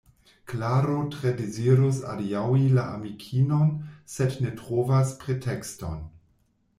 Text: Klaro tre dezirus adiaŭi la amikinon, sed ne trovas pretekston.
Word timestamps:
Klaro 0.51 0.95
tre 1.15 1.33
dezirus 1.41 1.99
adiaŭi 2.13 2.63
la 2.77 2.85
amikinon, 2.93 3.69
sed 4.15 4.39
ne 4.47 4.55
trovas 4.63 5.13
pretekston. 5.25 6.01